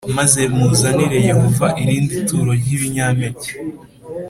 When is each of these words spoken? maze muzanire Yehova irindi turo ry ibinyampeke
maze 0.17 0.41
muzanire 0.55 1.17
Yehova 1.29 1.67
irindi 1.81 2.15
turo 2.27 2.51
ry 2.59 2.67
ibinyampeke 2.75 3.51